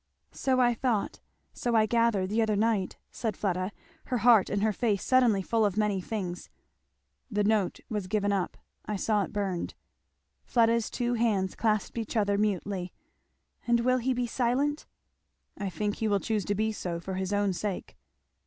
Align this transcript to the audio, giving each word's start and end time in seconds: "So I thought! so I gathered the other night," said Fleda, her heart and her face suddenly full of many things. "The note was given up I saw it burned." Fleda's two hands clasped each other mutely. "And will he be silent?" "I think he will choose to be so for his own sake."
"So 0.31 0.59
I 0.59 0.73
thought! 0.73 1.19
so 1.53 1.75
I 1.75 1.85
gathered 1.85 2.29
the 2.31 2.41
other 2.41 2.55
night," 2.55 2.97
said 3.11 3.37
Fleda, 3.37 3.71
her 4.05 4.17
heart 4.17 4.49
and 4.49 4.63
her 4.63 4.73
face 4.73 5.03
suddenly 5.03 5.43
full 5.43 5.63
of 5.63 5.77
many 5.77 6.01
things. 6.01 6.49
"The 7.29 7.43
note 7.43 7.81
was 7.87 8.07
given 8.07 8.31
up 8.33 8.57
I 8.83 8.95
saw 8.95 9.21
it 9.21 9.31
burned." 9.31 9.75
Fleda's 10.43 10.89
two 10.89 11.13
hands 11.13 11.53
clasped 11.53 11.99
each 11.99 12.17
other 12.17 12.39
mutely. 12.39 12.91
"And 13.67 13.81
will 13.81 13.99
he 13.99 14.15
be 14.15 14.25
silent?" 14.25 14.87
"I 15.55 15.69
think 15.69 15.97
he 15.97 16.07
will 16.07 16.19
choose 16.19 16.45
to 16.45 16.55
be 16.55 16.71
so 16.71 16.99
for 16.99 17.13
his 17.13 17.31
own 17.31 17.53
sake." 17.53 17.95